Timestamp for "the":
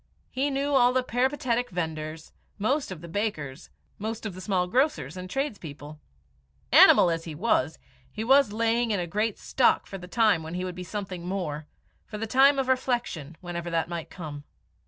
0.93-1.03, 3.01-3.07, 4.33-4.41, 9.99-10.07, 12.17-12.25